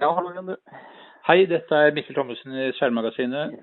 [0.00, 0.56] Ja, hallo du.
[1.26, 3.54] Hei, dette er Mikkel Thommessen i Seilmagasinet.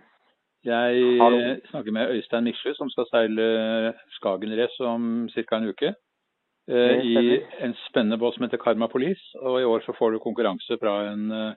[0.64, 1.42] Jeg Hallo.
[1.70, 5.58] snakker med Øystein Miksrud, som skal seile Skagen Race om ca.
[5.58, 5.94] en uke.
[6.70, 9.22] eh, I en spennende båt som heter Karma Police.
[9.42, 11.54] Og i år så får du konkurranse fra en eh,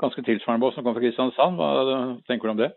[0.00, 1.56] ganske tilsvarende båt som kommer fra Kristiansand.
[1.56, 2.72] Hva tenker du om det?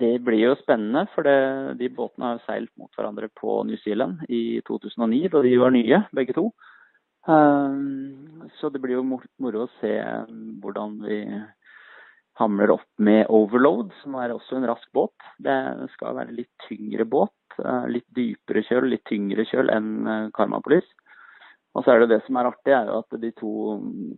[0.00, 4.22] Det blir jo spennende, for det, de båtene har seilt mot hverandre på New Zealand
[4.28, 6.46] i 2009, da de var nye, begge to.
[7.28, 9.92] Um, så det blir jo moro å se
[10.62, 11.20] hvordan vi
[12.40, 15.12] hamler opp med Overload, som er også en rask båt.
[15.42, 15.56] Det
[15.96, 20.88] skal være litt tyngre båt, eh, litt dypere kjøl, litt tyngre kjøl enn Karmapolis.
[21.76, 23.52] Og så er det det som er artig, er jo at de to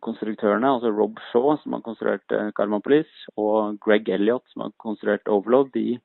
[0.05, 5.75] konstruktørene, altså Rob Shaw, som har konstruert Karmapolis, og Greg Elliot, som har konstruert Overload,
[5.75, 5.99] de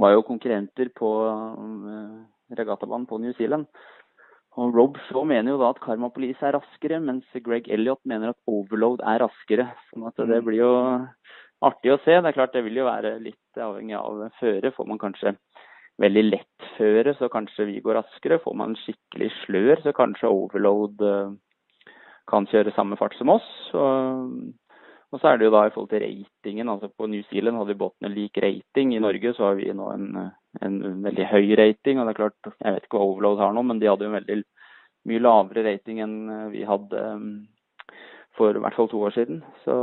[0.00, 2.20] var jo konkurrenter på eh,
[2.56, 3.66] regattabanen på New Zealand.
[4.58, 8.32] Og Rob Shaw mener jo da at Karma Police er raskere, mens Greg Elliot mener
[8.32, 9.68] at Overload er raskere.
[9.90, 10.72] Sånn at det blir jo
[11.66, 12.16] artig å se.
[12.16, 14.72] Det er klart det vil jo være litt avhengig av føre.
[14.74, 15.36] Får man kanskje
[16.02, 18.40] veldig lett føre, så kanskje vi går raskere.
[18.42, 21.94] Får man skikkelig slør, så kanskje Overload eh,
[22.30, 23.48] kan kjøre samme fart som oss.
[23.76, 24.34] Og,
[25.10, 26.68] og så er det jo da i forhold til ratingen.
[26.68, 28.94] altså På New Zealand hadde båtene lik rating.
[28.94, 30.06] I Norge så har vi nå en,
[30.62, 31.98] en veldig høy rating.
[31.98, 34.12] og det er klart, Jeg vet ikke hva Overload har nå, men de hadde jo
[34.12, 34.42] en veldig
[35.10, 36.16] mye lavere rating enn
[36.52, 37.24] vi hadde eh,
[38.38, 39.42] for i hvert fall to år siden.
[39.64, 39.74] Så,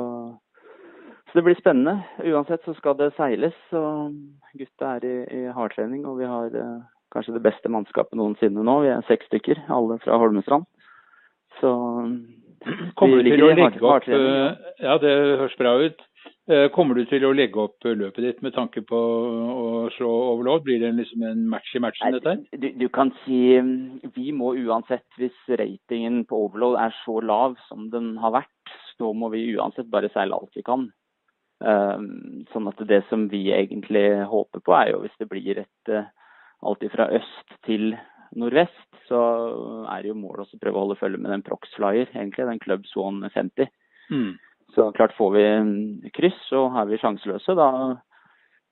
[1.28, 2.00] så det blir spennende.
[2.23, 3.58] Uansett så skal det seiles.
[3.75, 4.16] og
[4.56, 6.80] Gutta er i, i hardtrening, og vi har eh,
[7.12, 8.80] kanskje det beste mannskapet noensinne nå.
[8.86, 10.67] Vi er seks stykker, alle fra Holmestrand.
[11.59, 11.73] Så
[12.97, 14.19] Kommer du til å legge opp ja.
[14.81, 16.03] eh, det høres bra ut.
[16.47, 20.66] Eh, Kommer du til å legge opp løpet ditt med tanke på å slå overload?
[20.67, 22.44] Blir det liksom en match i matchen, dette her?
[22.63, 27.58] Du, du kan si mm, vi må uansett, hvis ratingen på overload er så lav
[27.67, 30.89] som den har vært, så må vi uansett bare seile alt vi kan.
[31.57, 35.94] Um, sånn at det som vi egentlig håper på, er jo hvis det blir et
[36.66, 37.95] alt fra øst til
[38.35, 39.19] nordvest, så
[39.91, 42.47] er det jo målet også å prøve å holde følge med den Prox Flyer, egentlig,
[42.49, 43.71] den Club Swan 50.
[44.11, 44.35] Mm.
[44.75, 45.45] Så klart får vi
[46.15, 47.55] kryss, så er vi sjanseløse.
[47.57, 47.69] Da,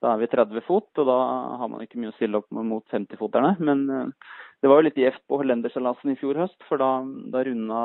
[0.03, 1.19] da er vi 30 fot, og da
[1.61, 3.55] har man ikke mye å stille opp mot 50-foterne.
[3.63, 6.91] Men eh, det var jo litt gjevt på Hollenderseilasen i fjor høst, for da,
[7.33, 7.81] da runda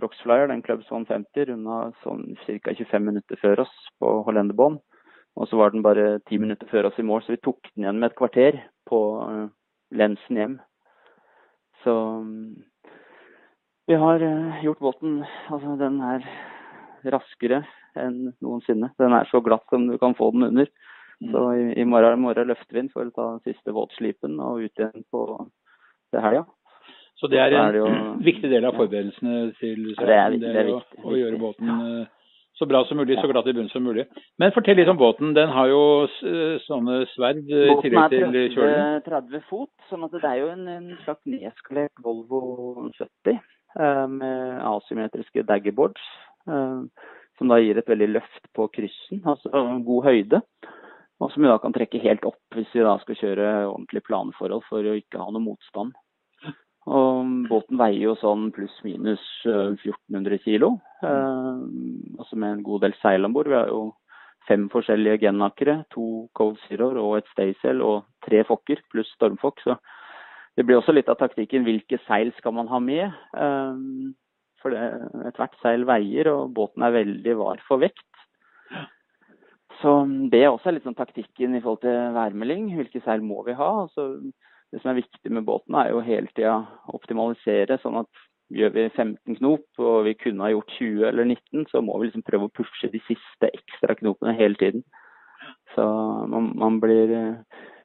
[0.00, 2.72] Proxflyer, den Club Swan 50, runda sånn ca.
[2.72, 4.80] 25 minutter før oss på Hollenderbånd.
[5.38, 7.84] Og så var den bare 10 minutter før oss i mål, så vi tok den
[7.84, 8.58] igjen med et kvarter
[8.88, 9.46] på eh,
[10.00, 10.58] lensen hjem.
[11.84, 12.62] Så mm,
[13.90, 15.20] vi har eh, gjort båten
[15.50, 16.26] Altså, den er
[17.10, 17.62] raskere
[17.98, 18.92] enn noensinne.
[19.00, 20.68] Den er så glatt som du kan få den under.
[21.20, 24.80] Så i, i morgen, morgen løfter vi den for å ta siste våtslipen og ut
[24.80, 25.24] igjen på
[26.10, 26.44] til helga.
[27.20, 28.78] Så det er en er det jo- viktig del av ja.
[28.78, 32.06] forberedelsene til Ja, det er det er å, viktig, å gjøre båten eh,
[32.60, 34.04] så bra som mulig, så glatt i bunnen som mulig.
[34.40, 35.32] Men fortell litt om båten.
[35.36, 35.82] Den har jo
[36.66, 38.58] sånne sverd eh, i tillegg til kjølen.
[38.58, 43.32] Båten er 30 fot, sånn at det er jo en, en slags nedskalert Volvo 70
[43.32, 46.12] eh, med asymmetriske daggerboards.
[46.50, 47.08] eh,
[47.40, 49.48] som da gir et veldig løft på kryssen, altså
[49.86, 50.42] god høyde.
[51.20, 54.64] Og som vi da kan trekke helt opp hvis vi da skal kjøre ordentlig planforhold
[54.68, 55.96] for å ikke ha noe motstand.
[56.90, 60.72] Og båten veier jo sånn pluss-minus 1400 kilo.
[61.06, 61.60] Eh,
[62.18, 63.50] altså med en god del seil om bord.
[63.50, 63.92] Vi har jo
[64.48, 69.62] fem forskjellige genakere, to Cold Zeroer og et Staysail og tre fokker pluss stormfokk.
[69.62, 69.76] Så
[70.58, 73.06] det blir også litt av taktikken hvilke seil skal man ha med.
[73.38, 74.10] Eh,
[74.60, 78.04] for ethvert seil veier, og båten er veldig var for vekt.
[79.80, 79.94] Så
[80.32, 82.66] det er også litt sånn taktikken i forhold til værmelding.
[82.76, 83.70] Hvilke seil må vi ha?
[83.86, 84.10] Altså,
[84.72, 86.60] det som er viktig med båten, er jo hele tida
[86.94, 87.78] optimalisere.
[87.82, 91.82] sånn at gjør vi 15 knop, og vi kunne ha gjort 20 eller 19, så
[91.82, 94.84] må vi liksom prøve å pushe de siste ekstra knopene hele tiden.
[95.74, 95.84] Så
[96.30, 97.12] man, man blir,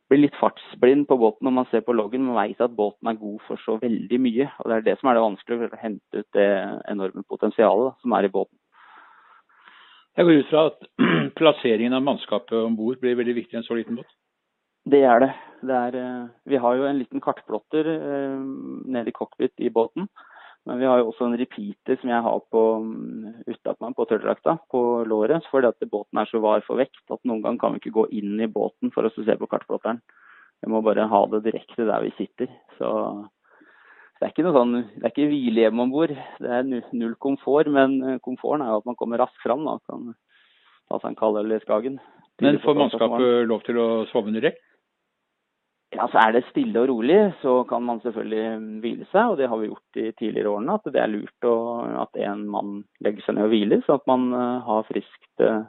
[0.10, 2.26] blir litt fartsblind på båten når man ser på loggen.
[2.26, 4.50] Man vet at båten er god for så veldig mye.
[4.60, 6.50] Og det er det som er det vanskelige, å hente ut det
[6.92, 8.58] enorme potensialet da, som er i båten.
[10.16, 10.86] Jeg går ut fra at
[11.40, 14.10] plasseringen av mannskapet om bord blir veldig viktig i en så liten båt.
[14.86, 15.34] Det er det.
[15.66, 18.40] det er, eh, vi har jo en liten kartplotter eh,
[18.86, 20.08] nede i cockpit i båten.
[20.66, 24.58] Men vi har jo også en repeater som jeg har på mm, utapå på tørrdrakta,
[24.72, 25.46] på låret.
[25.52, 28.06] Fordi at båten er så var for vekt at noen ganger kan vi ikke gå
[28.18, 30.02] inn i båten for å se på kartplotteren.
[30.62, 32.50] Vi må bare ha det direkte der vi sitter.
[32.80, 32.90] Så
[34.16, 36.14] det er ikke noe sånn, det er ikke hvilehjem om bord.
[36.42, 39.66] Det er null komfort, men eh, komforten er jo at man kommer raskt fram.
[39.70, 40.14] da, Kan
[40.90, 42.00] ta seg en kald øl i Skagen.
[42.42, 44.58] Men får mannskapet lov til å sove under dekk?
[45.96, 49.30] Ja, så Er det stille og rolig, så kan man selvfølgelig hvile seg.
[49.32, 50.76] og Det har vi gjort i tidligere årene.
[50.76, 51.56] At det er lurt å,
[52.04, 52.74] at en mann
[53.06, 55.64] legger seg ned og hviler, så at man uh, har friskt uh,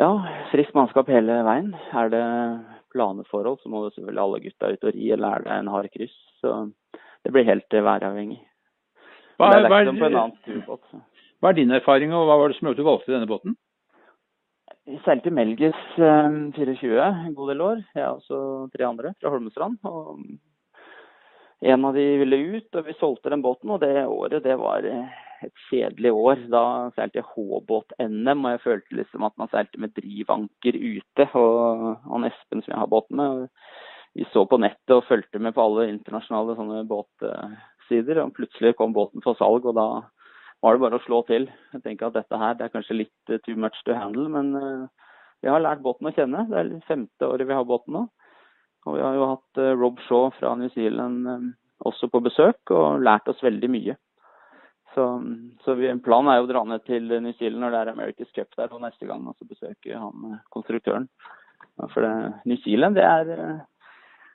[0.00, 0.10] ja,
[0.52, 1.72] friskt mannskap hele veien.
[1.96, 2.26] Er det
[2.92, 5.90] planeforhold, så må det selvfølgelig alle gutta ut og ri, eller er det en hard
[5.94, 6.18] kryss.
[6.42, 6.58] Så
[7.24, 8.40] det blir helt væravhengig.
[9.40, 10.84] Hva er, det er annen turbåt.
[11.40, 13.56] Hva er din erfaring, og hva var det som gjorde at du valgte denne båten?
[14.90, 19.76] Vi i Melges eh, 24 en god del år, jeg og tre andre fra Holmestrand.
[19.86, 20.18] Og
[21.60, 23.70] en av de ville ut, og vi solgte den båten.
[23.70, 26.42] Og det året det var eh, et kjedelig år.
[26.50, 26.64] Da
[26.96, 31.28] seilte jeg H-båt-NM, og jeg følte liksom at man seilte med drivanker ute.
[31.38, 33.48] Og han Espen som jeg har båten med,
[34.18, 38.24] vi så på nettet og fulgte med på alle internasjonale sånne båtsider.
[38.24, 39.90] Og plutselig kom båten for salg, og da
[40.60, 41.48] var det bare å slå til.
[41.74, 44.52] Jeg tenker at dette her det er kanskje litt eh, too much to handle, men
[45.40, 46.44] vi har lært båten å kjenne.
[46.50, 48.04] Det er femte året vi har båten nå.
[48.88, 51.26] Og vi har jo hatt uh, Rob Shaw fra New Zealand
[51.84, 53.96] også på besøk og lært oss veldig mye.
[54.94, 55.04] Så,
[55.64, 58.32] så vi, planen er jo å dra ned til New Zealand når det er America's
[58.34, 61.06] Cup der og neste gang og så besøke han konstruktøren.
[61.92, 62.12] For det,
[62.50, 63.30] New Zealand det er,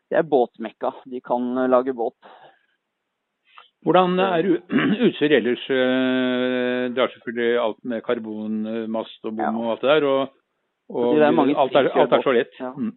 [0.09, 0.93] det er båtmekka.
[1.11, 2.17] De kan lage båt.
[3.85, 4.47] Hvordan er
[5.05, 5.63] utstyret ellers?
[5.69, 10.07] Det er selvfølgelig alt med karbonmast og bom og alt det der.
[10.09, 10.33] Og,
[10.89, 12.57] og er alt, er, alt, er, så lett.
[12.59, 12.71] Ja.
[12.73, 12.93] Mm.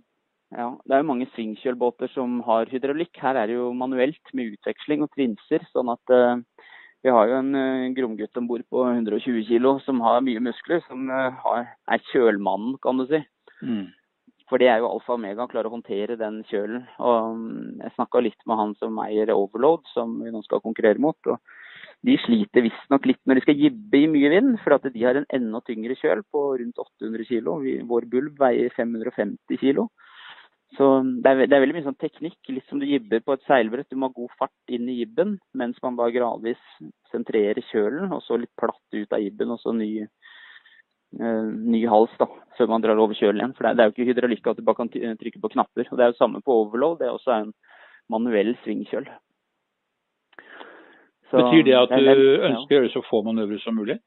[0.57, 0.71] ja.
[0.85, 3.13] Det er jo mange svingkjølbåter som har hydraulikk.
[3.21, 5.65] Her er det jo manuelt med utveksling og trinser.
[5.73, 6.41] sånn at uh,
[7.05, 10.85] vi har jo en uh, gromgutt om bord på 120 kg som har mye muskler.
[10.89, 13.23] Som uh, har, er kjølmannen, kan du si.
[13.61, 13.89] Mm.
[14.49, 16.87] For det er jo alfa og omega å klare å håndtere den kjølen.
[17.05, 21.01] Og mm, jeg snakka litt med han som eier Overload, som vi nå skal konkurrere
[21.05, 21.19] mot.
[21.29, 21.37] og
[22.07, 25.21] De sliter visstnok litt når de skal jibbe i mye vind, for at de har
[25.21, 27.51] en enda tyngre kjøl på rundt 800 kg.
[27.91, 29.85] Vår bulb veier 550 kg.
[30.77, 30.87] Så
[31.25, 33.89] det er, det er, veldig mye sånn teknikk, litt som du jibber på et seilbrett.
[33.89, 36.61] Du må ha god fart inn i jibben, mens man da gradvis
[37.13, 39.91] sentrerer kjølen, og så litt platt ut av jibben, og så ny,
[41.21, 42.29] øh, ny hals da,
[42.59, 43.55] før man drar over kjølen igjen.
[43.57, 45.89] For det er, jo ikke hydraulikk at du bare kan trykke på knapper.
[45.89, 46.99] Og Det er jo samme på overload.
[47.01, 47.55] Det er også en
[48.11, 49.09] manuell svingkjøl.
[51.31, 52.05] Så, Betyr det at du
[52.49, 53.99] ønsker å gjøre så få manøvrer som mulig?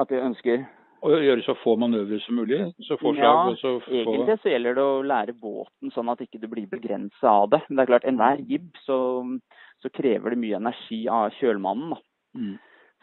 [0.00, 0.64] At jeg ønsker
[1.04, 2.58] Å gjøre så få manøvrer som mulig?
[2.82, 3.92] Så få slag, ja, så få...
[4.00, 7.60] egentlig så gjelder det å lære båten sånn at ikke du blir begrensa av det.
[7.68, 8.98] Men det er klart, enhver jib så,
[9.84, 11.94] så krever det mye energi av kjølmannen.
[11.94, 12.00] da.
[12.40, 12.56] Mm.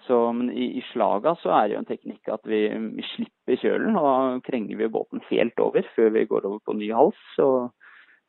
[0.08, 2.62] Så, men i, i, slaga så er det jo en teknikk at vi,
[2.98, 6.90] vi, slipper kjølen, og krenger vi båten helt over før vi går over på ny
[6.96, 7.22] hals.
[7.44, 7.72] Og,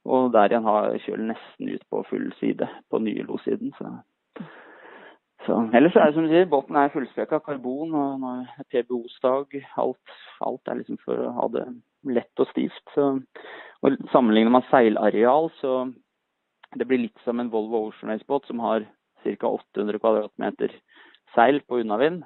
[0.05, 3.73] og der igjen har kjølen nesten ut på full side på nye losiden.
[3.79, 3.95] Så.
[5.47, 8.27] Så, ellers er det som du sier, båten er fullstreka karbon og
[8.71, 9.57] PBO-stag.
[9.83, 11.65] Alt, alt, er liksom for å ha det
[12.15, 12.85] lett og stivt.
[12.95, 13.09] Så,
[13.83, 15.89] og Sammenligner man seilareal, så
[16.79, 18.87] det blir litt som en Volvo Ocean Race-båt som har
[19.23, 19.49] ca.
[19.49, 20.77] 800 kvadratmeter
[21.35, 22.23] seil på unnavind.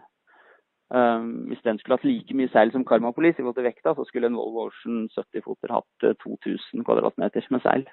[0.94, 4.04] Um, hvis den skulle hatt like mye seil som Karmapolis i forhold til vekta, så
[4.06, 7.86] skulle en Volvo Ocean 70-foter hatt 2000 eh, kvadratmeter med seil.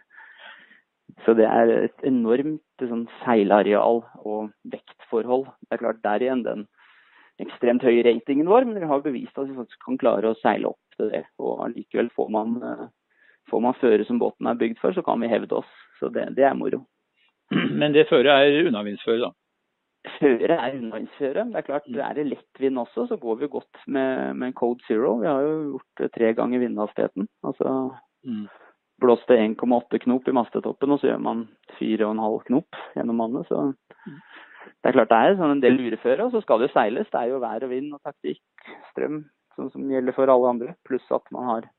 [1.25, 5.47] Så det er et enormt sånn, seilareal og vektforhold.
[5.65, 6.65] Det er klart der igjen den
[7.41, 10.69] ekstremt høye ratingen vår, men vi har bevist at vi faktisk kan klare å seile
[10.69, 11.25] opp til det.
[11.41, 12.87] Og allikevel får man, uh,
[13.49, 15.77] får man føre som båten er bygd for, så kan vi hevde oss.
[15.97, 16.83] Så det, det er moro.
[17.79, 19.33] Men det føret er unnavindsføre, da?
[20.17, 21.45] Føre er unnavindsføre.
[21.51, 24.83] Det er klart, det er det lettvind også, så går vi godt med, med code
[24.87, 25.15] zero.
[25.21, 27.27] Vi har jo gjort det tre ganger vindhastigheten.
[27.43, 27.75] Altså
[28.27, 28.47] mm.
[29.01, 31.45] blåst det 1,8 knop i mastetoppen, og så gjør man
[31.79, 33.47] 4,5 knop gjennom vannet.
[33.47, 34.17] Så mm.
[34.73, 36.27] det er klart det er sånn en del lureføre.
[36.27, 37.09] Og så skal det jo seiles.
[37.13, 38.43] Det er jo vær og vind og taktikk,
[38.91, 39.23] strøm,
[39.55, 40.75] sånn som gjelder for alle andre.
[40.87, 41.71] Pluss at man har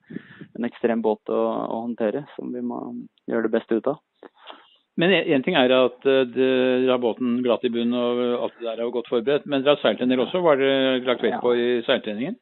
[0.54, 2.80] en ekstrem båt å, å håndtere, som vi må
[3.28, 4.00] gjøre det beste ut av.
[5.00, 8.68] Men én ting er at eh, dere har båten glatt i bunnen og alt det
[8.68, 9.46] der er godt forberedt.
[9.50, 10.74] Men dere har seilt en del også, var det
[11.06, 12.36] lagt vekt på i seiltreningen?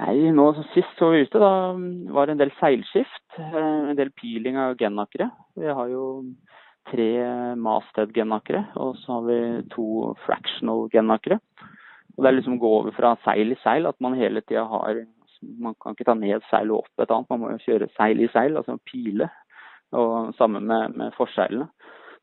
[0.00, 1.52] Nei, nå sist så vi ute, da
[2.16, 3.22] var det en del seilskift.
[3.38, 5.30] Eh, en del piling av genakere.
[5.54, 6.06] Vi har jo
[6.90, 7.10] tre
[7.62, 9.40] masthead-genakere, og så har vi
[9.70, 9.86] to
[10.24, 11.38] fractional genakere.
[12.16, 14.66] Og Det er liksom å gå over fra seil i seil, at man hele tida
[14.68, 15.04] har
[15.42, 18.20] Man kan ikke ta ned seil og opp et annet, man må jo kjøre seil
[18.22, 19.26] i seil, altså pile
[19.92, 21.68] og sammen med, med forseglene.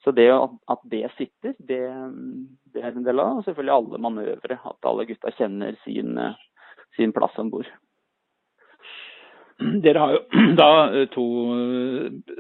[0.04, 1.82] Så det at det sitter, det,
[2.74, 4.56] det, er en del av Og selvfølgelig alle manøvre.
[4.56, 6.16] At alle gutta kjenner sin,
[6.96, 7.68] sin plass om bord.
[9.84, 10.22] Dere har jo
[10.62, 10.70] da
[11.12, 11.26] to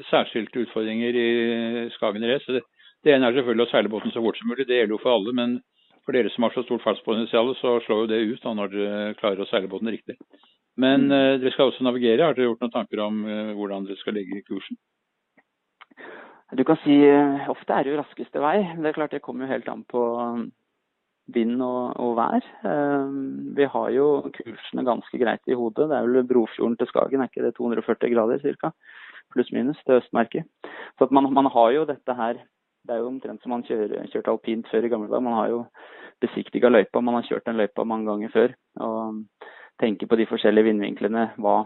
[0.07, 1.29] særskilte utfordringer i
[1.97, 2.47] Skagen race.
[2.47, 2.63] Det,
[3.03, 4.67] det ene er selvfølgelig å seile båten så fort som mulig.
[4.69, 5.35] Det gjelder jo for alle.
[5.35, 5.57] Men
[6.05, 9.17] for dere som har så stort fartspotensial, så slår jo det ut da, når dere
[9.19, 10.15] klarer å seile båten riktig.
[10.79, 11.11] Men mm.
[11.11, 12.23] uh, dere skal også navigere.
[12.23, 13.19] Har dere gjort noen tanker om
[13.59, 14.79] hvordan dere skal legge kursen?
[16.57, 18.57] Du kan si eh, ofte er det jo raskeste vei.
[18.81, 20.47] Det er klart det kommer jo helt an på um,
[21.29, 22.45] vind og, og vær.
[22.65, 23.11] Eh,
[23.57, 25.89] vi har jo kursene ganske greit i hodet.
[25.91, 28.71] Det er vel Brofjorden til Skagen, er ikke det 240 grader ca.?
[29.29, 30.47] Pluss-minus til Østmerket.
[30.97, 32.39] Så at man, man, har jo dette her
[32.81, 35.21] Det er jo omtrent som man kjører, kjørte alpint før i gamle dager.
[35.21, 35.59] Man har jo
[36.23, 38.55] besiktiga løypa, man har kjørt den løypa mange ganger før.
[38.81, 39.21] Og
[39.77, 41.27] tenker på de forskjellige vindvinklene.
[41.37, 41.59] Hva,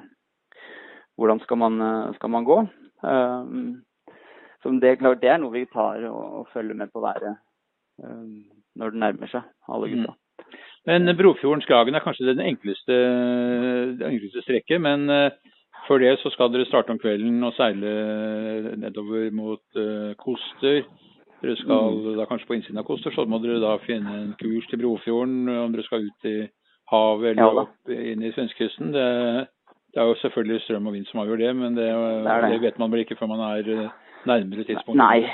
[1.16, 1.80] hvordan skal man,
[2.18, 2.58] skal man gå?
[3.06, 3.86] Um,
[4.64, 7.36] som det, klart, det er noe vi tar og, og følger med på været
[8.04, 8.44] um,
[8.80, 10.12] når det nærmer seg, alle Mm.
[10.86, 12.96] Men Brofjorden-Skagen er kanskje den enkleste,
[14.00, 14.82] det enkleste strekket.
[14.82, 15.30] Men uh,
[15.88, 17.94] før det så skal dere starte om kvelden og seile
[18.82, 20.84] nedover mot uh, Koster.
[21.44, 22.18] Dere skal Mm.
[22.18, 25.50] da kanskje på innsiden av Koster, så må dere da finne en kurs til Brofjorden
[25.50, 26.48] om dere skal ut i
[26.92, 28.94] havet eller Ja opp inn i svenskekysten.
[28.96, 29.08] Det,
[29.94, 32.52] det er jo selvfølgelig strøm og vind som avgjør det, men det, det.
[32.52, 33.92] det vet man vel ikke før man er
[34.30, 34.98] nærmere tidspunkt?
[35.00, 35.26] Nei.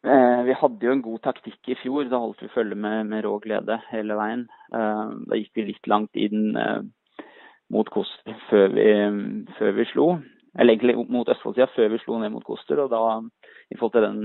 [0.00, 2.06] Eh, vi hadde jo en god taktikk i fjor.
[2.08, 4.46] Da holdt vi følge med, med rå glede hele veien.
[4.72, 6.80] Eh, da gikk vi litt langt inn eh,
[7.70, 8.86] mot Koster før vi,
[9.58, 10.06] før vi slo.
[10.58, 12.80] Eller egentlig mot Østfoldsida før vi slo ned mot Koster.
[12.80, 13.02] Og da,
[13.68, 14.22] i forhold til den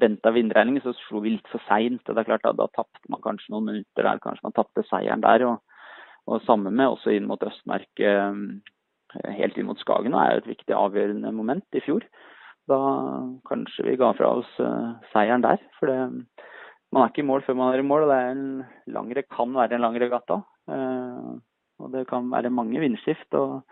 [0.00, 2.08] venta vindregningen, så slo vi litt for seint.
[2.08, 4.24] Da, da, tapte man kanskje noen minutter der.
[4.24, 5.44] Kanskje man tapte seieren der.
[5.50, 5.84] Og,
[6.28, 8.64] og samme med også inn mot Østmerket,
[9.36, 10.16] helt inn mot Skagen.
[10.16, 12.08] Det er jo et viktig avgjørende moment i fjor
[12.68, 12.78] da
[13.48, 15.60] kanskje vi ga fra oss uh, seieren der.
[15.78, 15.98] For det,
[16.92, 18.48] man er ikke i mål før man er i mål, og det er en
[18.96, 20.40] langre, kan være en lang regatta.
[20.68, 21.38] Uh,
[21.78, 23.62] og det kan være mange vindskift, og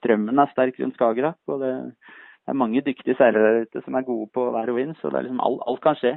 [0.00, 1.38] strømmen er sterk rundt Skagerrak.
[1.48, 1.72] Og det
[2.50, 5.24] er mange dyktige seilere der ute som er gode på vær og vind, så det
[5.26, 6.16] liksom alt, alt kan skje.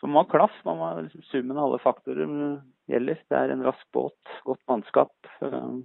[0.00, 0.54] Så man må ha klaff.
[0.64, 2.36] Man må, liksom, summen av alle faktorer
[2.90, 3.24] gjelder.
[3.28, 5.82] Det er en rask båt, godt mannskap, uh,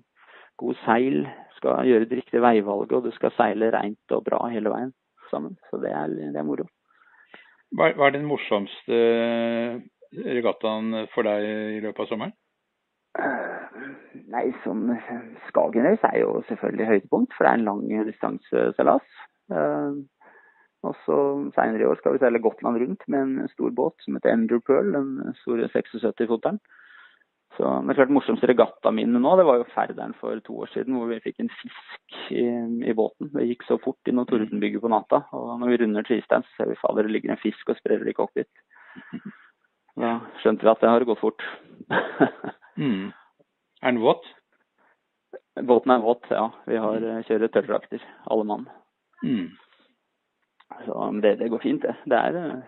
[0.62, 1.26] god seil.
[1.60, 4.96] Skal gjøre det riktige veivalget, og du skal seile rent og bra hele veien
[5.36, 5.60] sammen.
[5.70, 6.66] Så det er, det er moro.
[7.76, 8.98] Hva, er den morsomste
[10.16, 12.36] regattaen for deg i løpet av sommeren?
[14.32, 14.90] Nei, som
[15.50, 19.08] Skagenrace er jo selvfølgelig høydepunkt, for det er en lang distanseseilas.
[19.52, 20.04] Uh,
[20.86, 21.18] og så
[21.56, 24.62] Senere i år skal vi seile Gotland rundt med en stor båt som heter Ender
[24.66, 26.60] Pearl, den store 76-foteren.
[27.56, 31.08] Så er klart morsomste regattaminnet nå, det var jo Færderen for to år siden, hvor
[31.08, 32.44] vi fikk en fisk i,
[32.90, 33.30] i båten.
[33.32, 35.22] Det gikk så fort inn og tordenbygget på natta.
[35.36, 38.12] Og når vi runder Tristein, så ser vi fader det ligger en fisk og spreller
[38.12, 38.52] i cockpit.
[39.96, 41.44] Da skjønte vi at det har gått fort.
[42.84, 43.14] mm.
[43.80, 44.26] Er den våt?
[45.64, 46.50] Båten er våt, ja.
[46.68, 48.66] Vi har kjører tørrdrakter, alle mann.
[49.24, 49.54] Mm.
[50.84, 51.96] Så det, det, går fint, det.
[52.12, 52.60] Det er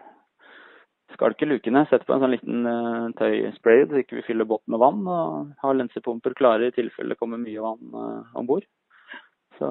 [1.16, 1.86] skalke lukene.
[1.90, 5.04] Sette på en sånn liten uh, tøyspray så ikke vi fyller båten med vann.
[5.08, 8.68] Og ha lensepumper klare i tilfelle det kommer mye vann uh, om bord.
[9.58, 9.70] Så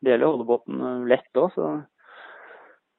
[0.00, 1.70] det gjelder å holde båten uh, lett òg, så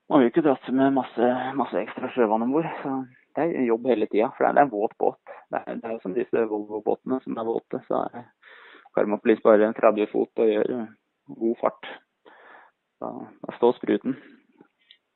[0.07, 2.67] man vil ikke dratt med masse, masse ekstra sjøvann om bord.
[2.83, 2.93] Så
[3.37, 5.35] det er jobb hele tida, for det er, en våt båt.
[5.51, 7.81] Det er, det er som disse Volvo-båtene som er våte.
[7.89, 8.29] Så er
[8.95, 10.71] Karmaplis bare 30 fot og gjør
[11.43, 11.91] god fart.
[13.03, 13.11] Da,
[13.43, 14.15] da står spruten.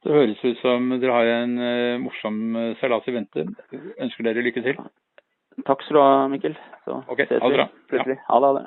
[0.02, 2.40] Det høres ut som dere har en uh, morsom
[2.80, 3.46] seilas i vente.
[4.02, 4.80] Ønsker dere lykke til.
[5.68, 6.56] Takk skal du ha, Mikkel.
[6.88, 7.68] Så okay, ses ha det vi bra.
[8.02, 8.18] Ha det.
[8.26, 8.66] Ha det.